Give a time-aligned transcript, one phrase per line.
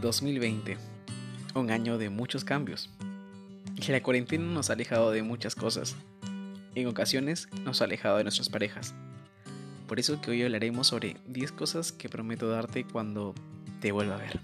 [0.00, 0.76] 2020,
[1.54, 2.90] un año de muchos cambios.
[3.88, 5.96] La cuarentena nos ha alejado de muchas cosas.
[6.74, 8.94] En ocasiones nos ha alejado de nuestras parejas.
[9.86, 13.34] Por eso que hoy hablaremos sobre 10 cosas que prometo darte cuando
[13.80, 14.40] te vuelva a ver.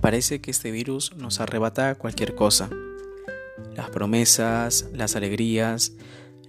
[0.00, 2.70] Parece que este virus nos arrebata cualquier cosa.
[3.74, 5.92] Las promesas, las alegrías,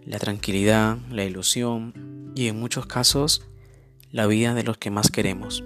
[0.06, 3.46] la tranquilidad, la ilusión y en muchos casos
[4.12, 5.64] la vida de los que más queremos.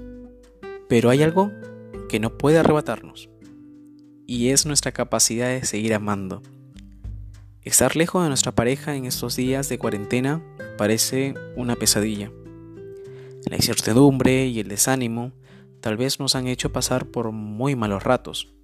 [0.87, 1.51] Pero hay algo
[2.09, 3.29] que no puede arrebatarnos
[4.27, 6.41] y es nuestra capacidad de seguir amando.
[7.61, 10.43] Estar lejos de nuestra pareja en estos días de cuarentena
[10.77, 12.31] parece una pesadilla.
[13.49, 15.31] La incertidumbre y el desánimo
[15.79, 18.54] tal vez nos han hecho pasar por muy malos ratos.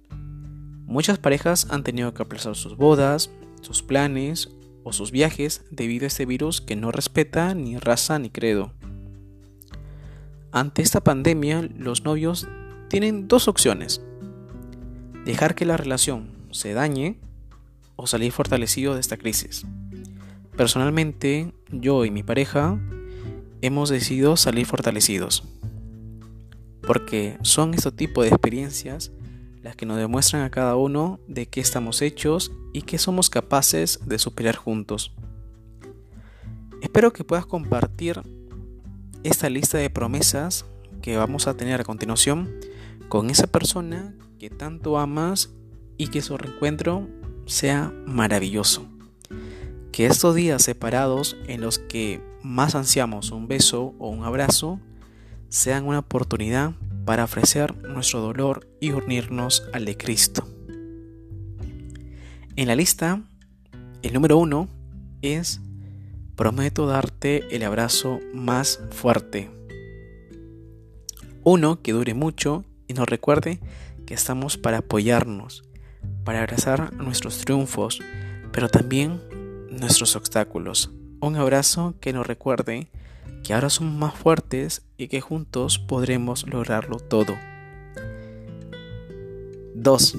[0.92, 3.30] Muchas parejas han tenido que aplazar sus bodas,
[3.62, 4.50] sus planes
[4.84, 8.74] o sus viajes debido a este virus que no respeta ni raza ni credo.
[10.50, 12.46] Ante esta pandemia, los novios
[12.90, 14.02] tienen dos opciones.
[15.24, 17.18] Dejar que la relación se dañe
[17.96, 19.64] o salir fortalecido de esta crisis.
[20.58, 22.78] Personalmente, yo y mi pareja
[23.62, 25.42] hemos decidido salir fortalecidos
[26.86, 29.10] porque son este tipo de experiencias
[29.62, 34.00] las que nos demuestran a cada uno de qué estamos hechos y qué somos capaces
[34.06, 35.12] de superar juntos.
[36.80, 38.20] Espero que puedas compartir
[39.22, 40.64] esta lista de promesas
[41.00, 42.50] que vamos a tener a continuación
[43.08, 45.50] con esa persona que tanto amas
[45.96, 47.08] y que su reencuentro
[47.46, 48.86] sea maravilloso.
[49.92, 54.80] Que estos días separados en los que más ansiamos un beso o un abrazo
[55.48, 56.72] sean una oportunidad
[57.04, 60.46] para ofrecer nuestro dolor y unirnos al de Cristo.
[62.56, 63.22] En la lista,
[64.02, 64.68] el número uno
[65.22, 65.60] es
[66.36, 69.50] prometo darte el abrazo más fuerte.
[71.44, 73.58] Uno que dure mucho y nos recuerde
[74.06, 75.64] que estamos para apoyarnos,
[76.24, 78.00] para abrazar nuestros triunfos,
[78.52, 79.20] pero también
[79.70, 80.90] nuestros obstáculos.
[81.20, 82.88] Un abrazo que nos recuerde
[83.42, 87.36] que ahora somos más fuertes y que juntos podremos lograrlo todo.
[89.74, 90.16] 2.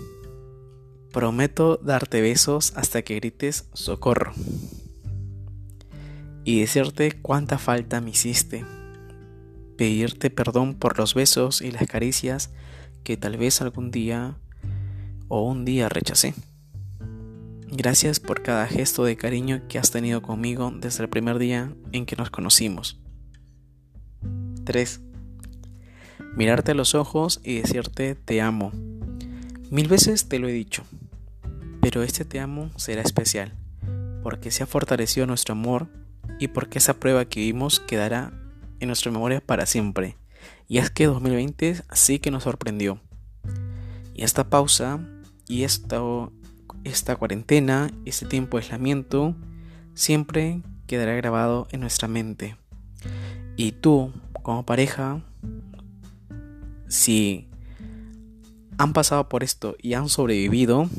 [1.11, 4.33] Prometo darte besos hasta que grites socorro.
[6.43, 8.65] Y decirte cuánta falta me hiciste.
[9.77, 12.51] Pedirte perdón por los besos y las caricias
[13.03, 14.37] que tal vez algún día
[15.27, 16.33] o un día rechacé.
[17.67, 22.05] Gracias por cada gesto de cariño que has tenido conmigo desde el primer día en
[22.05, 23.02] que nos conocimos.
[24.63, 25.01] 3.
[26.35, 28.71] Mirarte a los ojos y decirte te amo.
[29.69, 30.83] Mil veces te lo he dicho,
[31.81, 33.53] pero este te amo será especial,
[34.21, 35.89] porque se ha fortalecido nuestro amor
[36.39, 38.33] y porque esa prueba que vimos quedará
[38.79, 40.17] en nuestra memoria para siempre.
[40.67, 42.99] Y es que 2020 sí que nos sorprendió.
[44.13, 44.99] Y esta pausa
[45.47, 46.01] y esta,
[46.83, 49.35] esta cuarentena, este tiempo de aislamiento,
[49.93, 52.55] siempre quedará grabado en nuestra mente.
[53.55, 55.21] Y tú, como pareja,
[56.87, 57.47] si
[58.77, 60.89] han pasado por esto y han sobrevivido,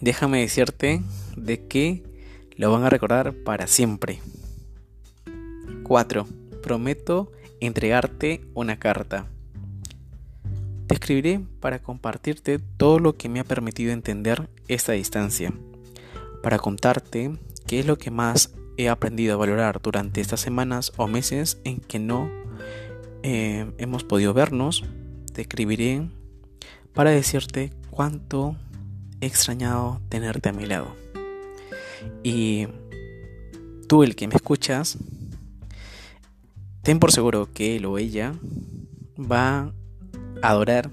[0.00, 1.02] déjame decirte
[1.36, 2.04] de que
[2.56, 4.20] lo van a recordar para siempre.
[5.82, 6.26] 4.
[6.62, 9.26] Prometo entregarte una carta.
[10.86, 15.52] Te escribiré para compartirte todo lo que me ha permitido entender esta distancia,
[16.42, 17.36] para contarte
[17.66, 21.80] qué es lo que más he aprendido a valorar durante estas semanas o meses en
[21.80, 22.30] que no
[23.22, 24.84] eh, hemos podido vernos,
[25.32, 26.08] te escribiré
[26.92, 28.56] para decirte cuánto
[29.20, 30.94] he extrañado tenerte a mi lado.
[32.22, 32.66] Y
[33.88, 34.98] tú, el que me escuchas,
[36.82, 38.34] ten por seguro que él o ella
[39.18, 39.72] va
[40.42, 40.90] a adorar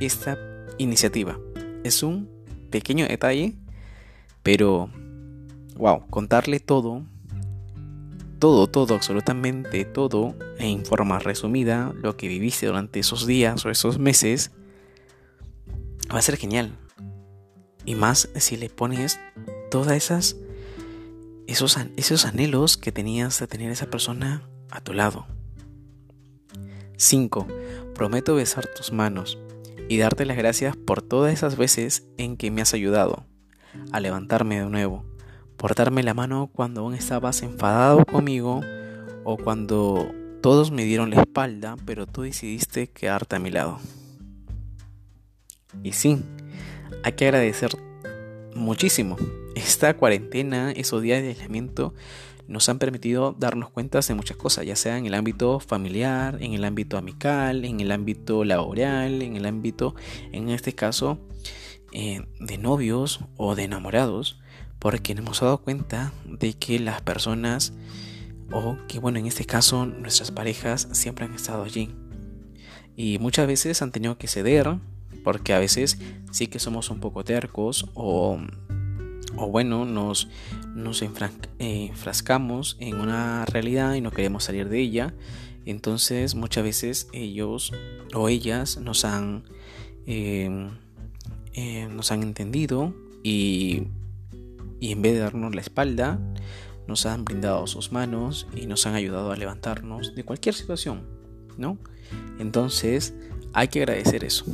[0.00, 0.38] esta
[0.78, 1.38] iniciativa.
[1.84, 2.28] Es un
[2.70, 3.54] pequeño detalle,
[4.42, 4.90] pero
[5.76, 7.04] wow, contarle todo
[8.40, 13.98] todo, todo, absolutamente todo, en forma resumida, lo que viviste durante esos días o esos
[13.98, 14.50] meses,
[16.12, 16.76] va a ser genial.
[17.84, 19.20] Y más si le pones
[19.70, 20.36] todas esas
[21.46, 25.26] esos, esos anhelos que tenías de tener esa persona a tu lado.
[26.96, 27.46] 5.
[27.94, 29.38] Prometo besar tus manos
[29.88, 33.26] y darte las gracias por todas esas veces en que me has ayudado
[33.92, 35.09] a levantarme de nuevo
[35.60, 38.62] por darme la mano cuando aún estabas enfadado conmigo
[39.24, 40.10] o cuando
[40.40, 43.78] todos me dieron la espalda, pero tú decidiste quedarte a mi lado.
[45.82, 46.18] Y sí,
[47.04, 47.76] hay que agradecer
[48.54, 49.18] muchísimo.
[49.54, 51.92] Esta cuarentena, esos días de aislamiento,
[52.48, 56.54] nos han permitido darnos cuenta de muchas cosas, ya sea en el ámbito familiar, en
[56.54, 59.94] el ámbito amical, en el ámbito laboral, en el ámbito,
[60.32, 61.18] en este caso,
[61.92, 64.40] eh, de novios o de enamorados,
[64.80, 67.72] porque nos hemos dado cuenta de que las personas,
[68.50, 71.94] o que bueno, en este caso nuestras parejas siempre han estado allí.
[72.96, 74.76] Y muchas veces han tenido que ceder,
[75.22, 75.98] porque a veces
[76.32, 78.38] sí que somos un poco tercos o
[79.36, 80.28] o bueno, nos,
[80.74, 85.14] nos enfrascamos en una realidad y no queremos salir de ella.
[85.66, 87.72] Entonces muchas veces ellos
[88.14, 89.44] o ellas nos han,
[90.06, 90.70] em,
[91.52, 93.84] eh, nos han entendido y,
[94.80, 96.18] y en vez de darnos la espalda,
[96.88, 101.06] nos han brindado sus manos y nos han ayudado a levantarnos de cualquier situación,
[101.56, 101.78] ¿no?
[102.38, 103.14] Entonces
[103.52, 104.44] hay que agradecer eso.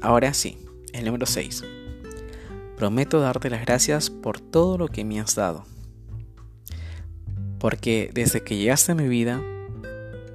[0.00, 0.58] Ahora sí,
[0.92, 1.64] el número 6.
[2.76, 5.64] Prometo darte las gracias por todo lo que me has dado.
[7.58, 9.42] Porque desde que llegaste a mi vida,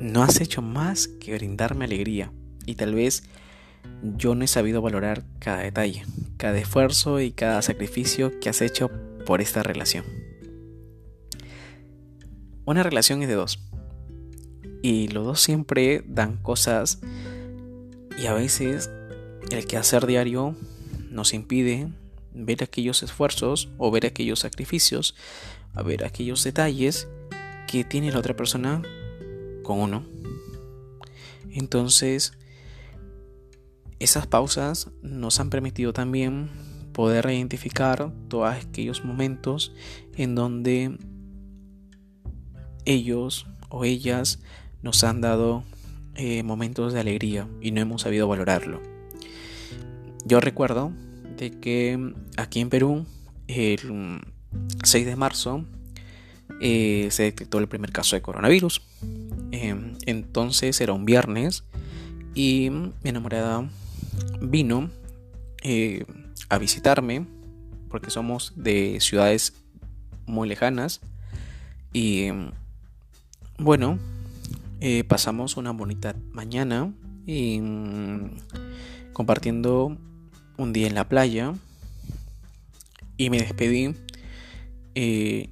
[0.02, 2.34] no has hecho más que brindarme alegría.
[2.66, 3.24] Y tal vez
[4.18, 6.06] yo no he sabido valorar cada detalle,
[6.38, 8.92] cada esfuerzo y cada sacrificio que has hecho
[9.26, 10.06] por esta relación.
[12.66, 13.60] Una relación es de dos.
[14.82, 17.00] Y los dos siempre dan cosas
[18.22, 18.90] y a veces
[19.50, 20.56] el quehacer diario
[21.10, 21.88] nos impide
[22.34, 25.16] ver aquellos esfuerzos o ver aquellos sacrificios,
[25.74, 27.08] a ver aquellos detalles
[27.68, 28.82] que tiene la otra persona
[29.64, 30.06] con uno.
[31.52, 32.34] Entonces,
[34.04, 36.50] esas pausas nos han permitido también
[36.92, 39.74] poder identificar todos aquellos momentos
[40.16, 40.98] en donde
[42.86, 44.40] ellos o ellas
[44.82, 45.64] nos han dado
[46.16, 48.82] eh, momentos de alegría y no hemos sabido valorarlo.
[50.26, 50.92] Yo recuerdo
[51.38, 53.06] de que aquí en Perú,
[53.48, 54.20] el
[54.84, 55.66] 6 de marzo,
[56.62, 58.82] eh, se detectó el primer caso de coronavirus.
[59.52, 61.64] Em, entonces era un viernes
[62.36, 63.70] y mi enamorada
[64.42, 64.90] vino
[65.62, 66.06] eh,
[66.50, 67.26] a visitarme
[67.90, 69.54] porque somos de ciudades
[70.26, 71.02] muy lejanas
[71.94, 72.30] y
[73.58, 74.00] bueno
[74.82, 76.94] eh, pasamos una bonita mañana
[77.26, 78.38] y, mm,
[79.14, 79.98] compartiendo
[80.58, 81.54] un día en la playa
[83.16, 83.96] y me despedí
[84.96, 85.50] eh,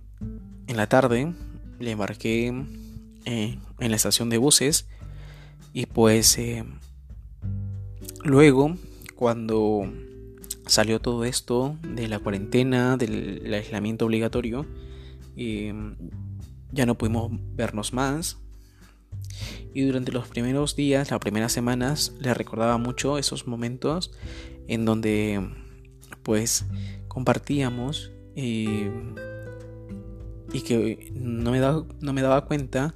[0.67, 1.33] en la tarde.
[1.79, 4.85] Le embarqué en la estación de buses
[5.73, 6.37] y pues
[8.23, 8.75] luego
[9.15, 9.91] cuando
[10.65, 14.65] salió todo esto de la cuarentena, del aislamiento obligatorio,
[15.35, 18.37] ya no pudimos vernos más.
[19.73, 24.11] Y durante los primeros días, las primeras semanas, le recordaba mucho esos momentos
[24.67, 25.49] en donde
[26.23, 26.65] pues
[27.07, 28.87] compartíamos y,
[30.65, 32.95] que no me, daba, no me daba cuenta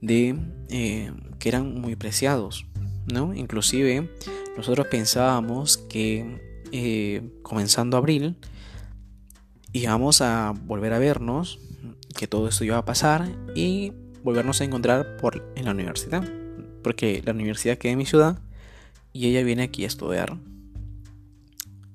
[0.00, 0.36] de
[0.68, 2.66] eh, que eran muy preciados,
[3.06, 3.34] ¿no?
[3.34, 4.10] Inclusive
[4.56, 6.40] nosotros pensábamos que
[6.72, 8.36] eh, comenzando abril
[9.72, 11.58] íbamos a volver a vernos,
[12.16, 13.92] que todo esto iba a pasar y
[14.22, 16.24] volvernos a encontrar por, en la universidad,
[16.82, 18.38] porque la universidad queda en mi ciudad
[19.12, 20.38] y ella viene aquí a estudiar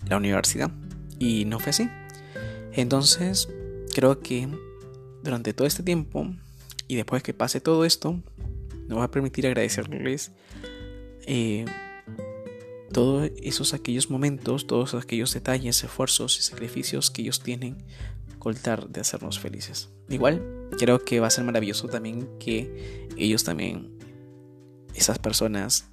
[0.07, 0.71] la universidad.
[1.19, 1.89] Y no fue así.
[2.73, 3.50] Entonces,
[3.93, 4.47] creo que
[5.24, 6.27] durante todo este tiempo
[6.88, 8.19] y después que pase todo esto,
[8.88, 10.31] nos va a permitir agradecerles
[11.25, 11.65] eh,
[12.91, 17.77] todos esos aquellos momentos, todos aquellos detalles, esfuerzos y sacrificios que ellos tienen
[18.41, 18.55] con
[18.89, 19.89] de hacernos felices.
[20.10, 24.00] Igual, creo que va a ser maravilloso también que ellos también,
[24.95, 25.89] esas personas,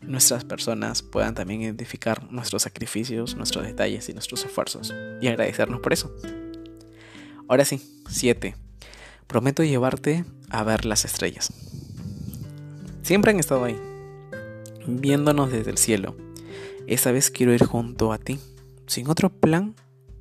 [0.00, 5.92] nuestras personas puedan también identificar nuestros sacrificios, nuestros detalles y nuestros esfuerzos y agradecernos por
[5.92, 6.14] eso.
[7.48, 8.54] Ahora sí, 7.
[9.26, 11.52] Prometo llevarte a ver las estrellas.
[13.02, 13.78] Siempre han estado ahí,
[14.86, 16.14] viéndonos desde el cielo.
[16.88, 18.40] Esta vez quiero ir junto a ti,
[18.86, 19.74] sin otro plan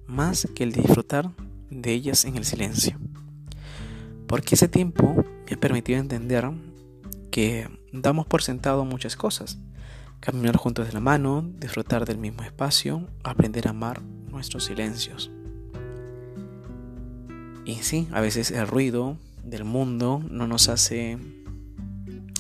[0.06, 1.32] más que el disfrutar
[1.70, 3.00] de ellas en el silencio.
[4.28, 6.52] Porque ese tiempo me ha permitido entender
[7.32, 9.60] que damos por sentado muchas cosas
[10.20, 15.32] caminar juntos de la mano, disfrutar del mismo espacio, aprender a amar nuestros silencios.
[17.64, 21.18] Y sí, a veces el ruido del mundo no nos hace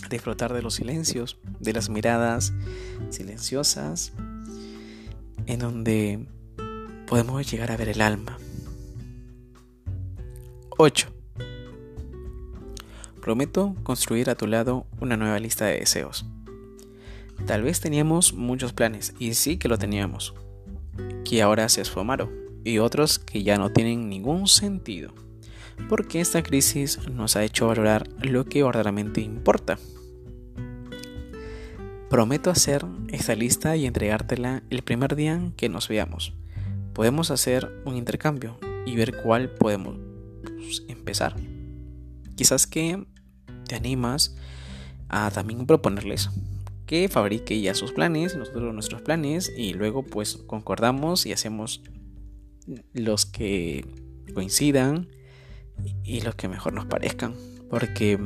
[0.09, 2.53] disfrutar de los silencios, de las miradas
[3.09, 4.13] silenciosas,
[5.45, 6.27] en donde
[7.07, 8.37] podemos llegar a ver el alma.
[10.77, 11.07] 8.
[13.21, 16.25] Prometo construir a tu lado una nueva lista de deseos.
[17.45, 20.33] Tal vez teníamos muchos planes, y sí que lo teníamos,
[21.23, 22.29] que ahora se esfumaron,
[22.63, 25.13] y otros que ya no tienen ningún sentido.
[25.89, 29.77] Porque esta crisis nos ha hecho valorar lo que verdaderamente importa.
[32.09, 36.33] Prometo hacer esta lista y entregártela el primer día que nos veamos.
[36.93, 39.97] Podemos hacer un intercambio y ver cuál podemos
[40.87, 41.35] empezar.
[42.35, 43.05] Quizás que
[43.67, 44.37] te animas
[45.09, 46.29] a también proponerles
[46.85, 51.81] que fabrique ya sus planes, nosotros nuestros planes y luego pues concordamos y hacemos
[52.93, 53.85] los que
[54.33, 55.09] coincidan
[56.05, 57.35] y los que mejor nos parezcan.
[57.69, 58.17] Porque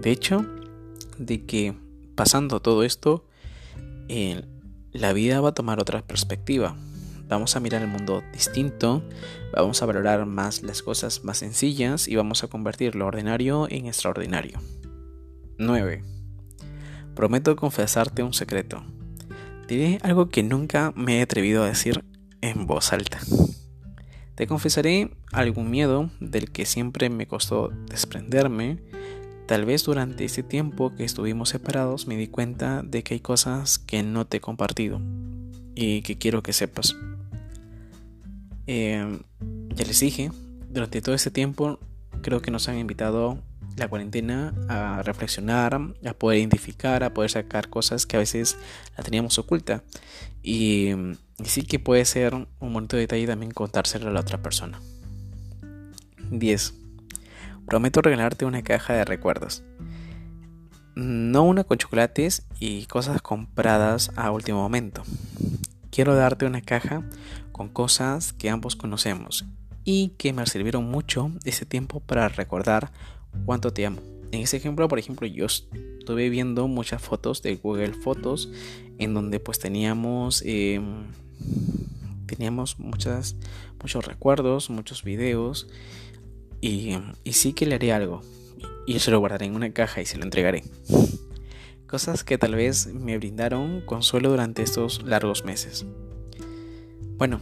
[0.00, 0.44] de hecho,
[1.18, 1.74] de que
[2.14, 3.26] pasando todo esto,
[4.08, 4.42] eh,
[4.92, 6.76] la vida va a tomar otra perspectiva.
[7.28, 9.02] Vamos a mirar el mundo distinto,
[9.54, 13.86] vamos a valorar más las cosas más sencillas y vamos a convertir lo ordinario en
[13.86, 14.58] extraordinario.
[15.58, 16.02] 9.
[17.14, 18.84] Prometo confesarte un secreto.
[19.68, 22.04] Diré algo que nunca me he atrevido a decir
[22.40, 23.20] en voz alta.
[24.34, 28.78] Te confesaré algún miedo del que siempre me costó desprenderme.
[29.46, 33.78] Tal vez durante ese tiempo que estuvimos separados me di cuenta de que hay cosas
[33.78, 35.00] que no te he compartido
[35.74, 36.96] y que quiero que sepas.
[38.66, 39.20] Eh,
[39.74, 40.30] ya les dije,
[40.70, 41.80] durante todo este tiempo
[42.22, 43.42] creo que nos han invitado
[43.76, 48.56] la cuarentena a reflexionar, a poder identificar, a poder sacar cosas que a veces
[48.96, 49.82] la teníamos oculta.
[50.42, 50.90] Y,
[51.44, 54.80] sí que puede ser un bonito detalle también contárselo a la otra persona.
[56.30, 56.74] 10.
[57.66, 59.62] Prometo regalarte una caja de recuerdos.
[60.94, 65.02] No una con chocolates y cosas compradas a último momento.
[65.90, 67.02] Quiero darte una caja
[67.52, 69.46] con cosas que ambos conocemos
[69.84, 72.92] y que me sirvieron mucho ese tiempo para recordar
[73.44, 74.00] cuánto te amo.
[74.32, 78.50] En ese ejemplo, por ejemplo, yo estuve viendo muchas fotos de Google Fotos
[78.98, 81.06] en donde pues teníamos em,
[82.26, 83.36] teníamos muchas
[83.80, 85.68] muchos recuerdos, muchos videos
[86.62, 86.96] y,
[87.32, 88.22] sí que le haré algo
[88.86, 90.62] y se lo guardaré en una caja y se lo entregaré.
[91.86, 95.84] Cosas que tal vez me brindaron consuelo durante estos largos meses.
[97.18, 97.40] Bueno,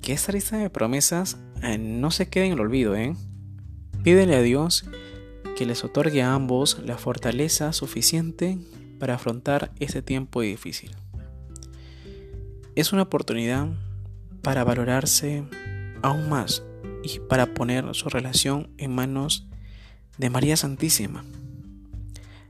[0.00, 3.16] que esta lista de promesas eh, no se quede en el olvido, ¿eh?
[4.04, 4.84] Pídele a Dios
[5.56, 8.58] que les otorgue a ambos la fortaleza suficiente
[9.00, 10.94] para afrontar este tiempo difícil.
[12.74, 13.68] Es una oportunidad
[14.42, 15.44] para valorarse
[16.02, 16.62] aún más
[17.04, 19.46] y para poner su relación en manos
[20.16, 21.24] de María Santísima.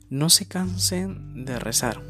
[0.09, 2.01] No se cansen de rezar.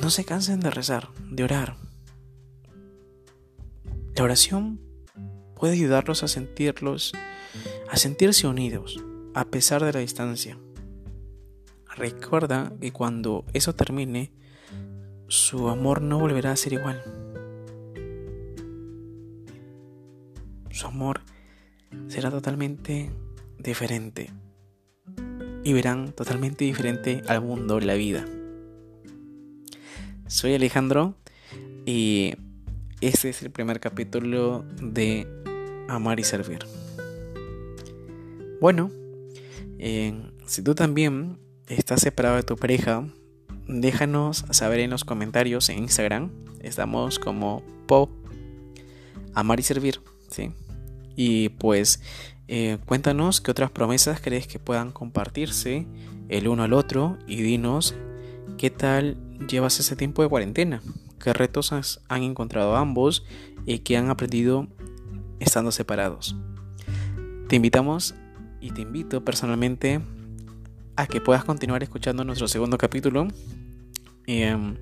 [0.00, 1.76] No se cansen de rezar, de orar.
[4.16, 4.80] La oración
[5.54, 7.12] puede ayudarlos a sentirlos
[7.90, 9.02] a sentirse unidos
[9.34, 10.58] a pesar de la distancia.
[11.96, 14.32] Recuerda que cuando eso termine,
[15.26, 17.02] su amor no volverá a ser igual.
[20.78, 21.22] Su amor
[22.06, 23.10] será totalmente
[23.58, 24.30] diferente.
[25.64, 28.24] Y verán totalmente diferente al mundo, la vida.
[30.28, 31.16] Soy Alejandro
[31.84, 32.34] y
[33.00, 35.26] este es el primer capítulo de
[35.88, 36.60] Amar y Servir.
[38.60, 38.92] Bueno,
[39.80, 40.14] eh,
[40.46, 43.04] si tú también estás separado de tu pareja,
[43.66, 46.30] déjanos saber en los comentarios en Instagram.
[46.60, 48.12] Estamos como pop
[49.34, 50.52] amar y servir, ¿sí?
[51.20, 52.00] Y pues
[52.46, 55.84] eh, cuéntanos qué otras promesas crees que puedan compartirse
[56.28, 57.96] el uno al otro y dinos
[58.56, 59.16] qué tal
[59.48, 60.80] llevas ese tiempo de cuarentena,
[61.18, 63.26] qué retos han encontrado ambos
[63.66, 64.68] y qué han aprendido
[65.40, 66.36] estando separados.
[67.48, 68.14] Te invitamos
[68.60, 70.00] y te invito personalmente
[70.94, 73.26] a que puedas continuar escuchando nuestro segundo capítulo.
[74.28, 74.76] Em,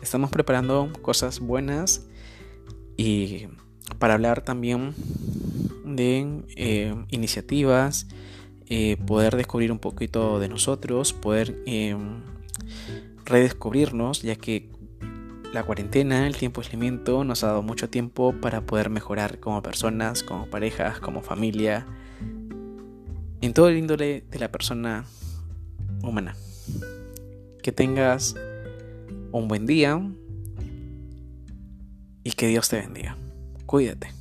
[0.00, 2.06] estamos preparando cosas buenas
[2.96, 3.48] y
[3.98, 4.94] para hablar también
[5.96, 8.06] de em, iniciativas,
[8.66, 12.22] eh, poder descubrir un poquito de nosotros, poder em,
[13.24, 14.70] redescubrirnos, ya que
[15.52, 19.62] la cuarentena, el tiempo de aislamiento nos ha dado mucho tiempo para poder mejorar como
[19.62, 21.86] personas, como parejas, como familia
[23.40, 25.04] en todo el índole de la persona
[26.02, 26.36] humana.
[27.62, 28.34] Que tengas
[29.32, 30.00] un buen día
[32.22, 33.16] y que Dios te bendiga.
[33.66, 34.19] Cuídate.